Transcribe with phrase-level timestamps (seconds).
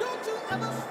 [0.00, 0.83] Don't you ever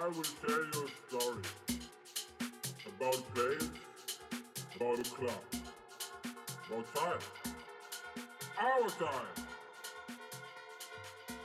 [0.00, 1.42] I will tell you a story
[2.86, 3.70] about place,
[4.74, 5.42] about a club,
[6.66, 7.18] about time,
[8.58, 9.44] our time,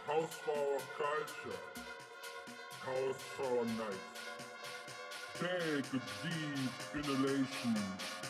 [0.07, 1.59] house for our culture,
[2.85, 4.05] house for our night.
[5.39, 7.75] Take a deep inhalation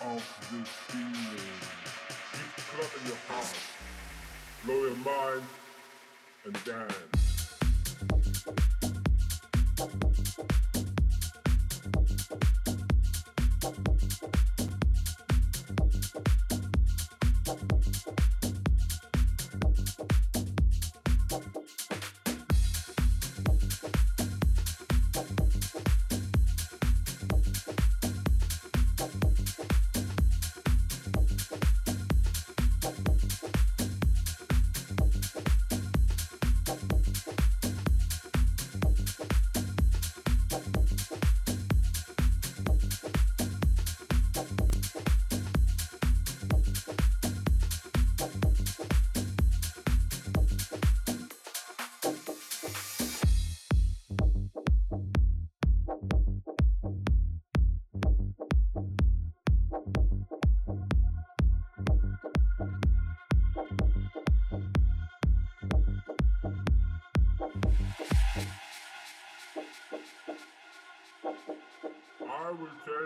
[0.01, 1.59] of this feeling.
[2.33, 3.57] Deep club in your heart,
[4.65, 5.47] blow your mind,
[6.45, 7.06] and dance.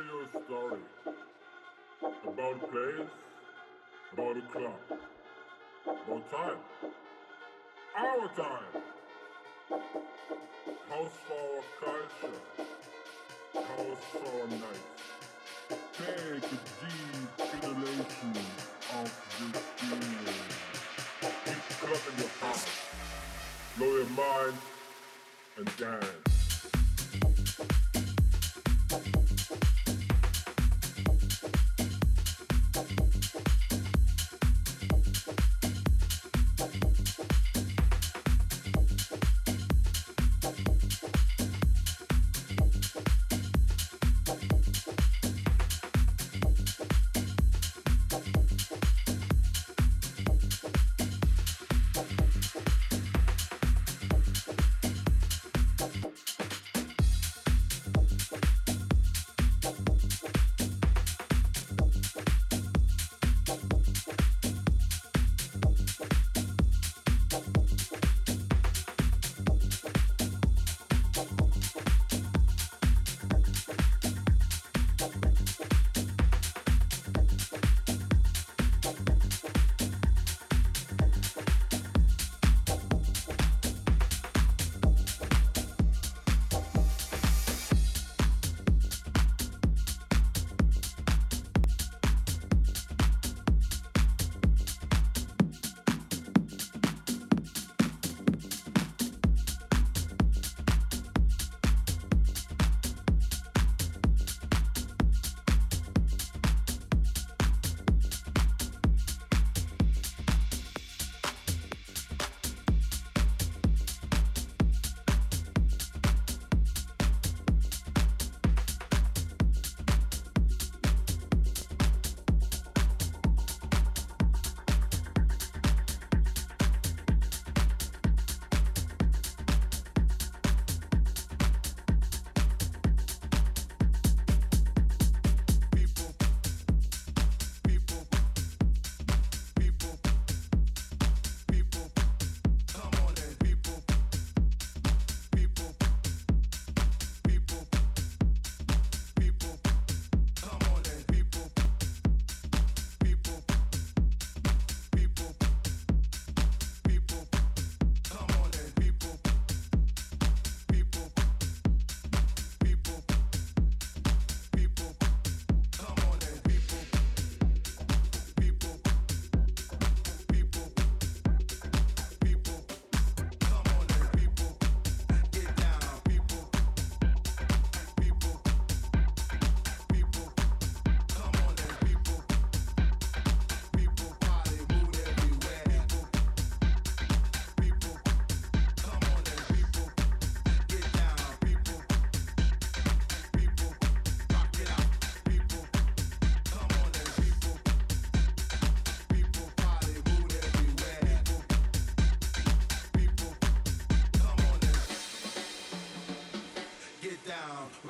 [0.01, 0.81] Will tell you a story
[2.27, 3.09] about a place,
[4.13, 4.79] about a club,
[5.85, 6.57] about time,
[7.97, 8.81] our time,
[10.89, 12.39] house for culture,
[13.53, 14.85] house for night.
[15.93, 18.33] Take a deep inhalation
[18.95, 20.41] of this feeling.
[21.45, 22.69] Deep club in your heart,
[23.77, 24.57] blow your mind,
[25.57, 26.30] and dance.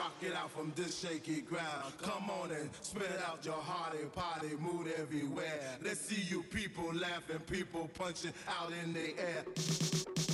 [0.01, 1.93] Rock it out from this shaky ground.
[2.01, 5.77] Come on and spread out your heart and party mood everywhere.
[5.79, 10.30] Let's see you people laughing, people punching out in the air.